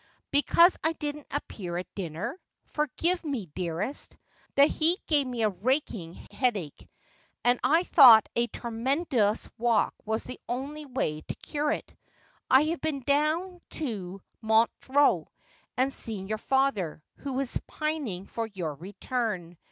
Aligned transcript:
'Because 0.31 0.79
I 0.83 0.93
didn't 0.93 1.27
appear 1.29 1.77
at 1.77 1.93
dinner? 1.93 2.39
Forgive 2.65 3.23
me, 3.23 3.45
dearest. 3.53 4.17
The 4.55 4.65
heat 4.65 4.97
gave 5.05 5.27
me 5.27 5.43
a 5.43 5.49
racking 5.49 6.15
headache, 6.31 6.89
and 7.43 7.59
I 7.63 7.83
thought 7.83 8.27
a 8.35 8.47
tremend 8.47 9.13
ous 9.13 9.47
walk 9.59 9.93
was 10.03 10.23
the 10.23 10.39
only 10.49 10.87
way 10.87 11.21
to 11.21 11.35
cure 11.35 11.69
it. 11.71 11.95
I 12.49 12.63
have 12.63 12.81
been 12.81 13.01
down 13.01 13.61
to 13.77 14.23
Montreux, 14.41 15.25
and 15.77 15.93
seen 15.93 16.27
your 16.27 16.39
father, 16.39 17.03
who 17.17 17.39
is 17.39 17.61
pining 17.67 18.25
for 18.25 18.47
your 18.47 18.73
return. 18.73 19.55